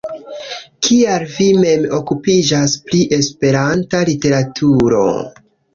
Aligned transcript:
Kial 0.87 1.25
vi 1.33 1.47
mem 1.65 1.85
okupiĝas 1.99 2.75
pri 2.89 3.05
Esperanta 3.21 4.05
literaturo? 4.13 5.09